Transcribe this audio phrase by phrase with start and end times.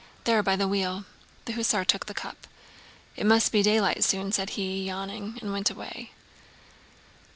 [0.23, 1.05] "There, by the wheel!"
[1.45, 2.47] The hussar took the cup.
[3.15, 6.09] "It must be daylight soon," said he, yawning, and went away.